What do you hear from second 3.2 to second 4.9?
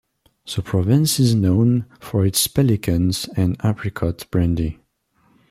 and apricot brandy.